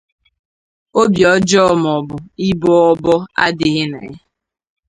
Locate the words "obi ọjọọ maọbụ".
1.01-2.15